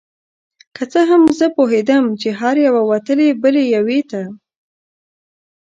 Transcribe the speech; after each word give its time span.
که 0.75 0.83
څه 0.91 1.01
هم 1.09 1.23
زه 1.39 1.47
پوهیدم 1.55 2.03
چې 2.21 2.29
هره 2.39 2.61
یوه 2.67 2.81
وتلې 2.91 3.29
بلې 3.41 3.63
یوې 3.75 3.99
ته 4.09 4.21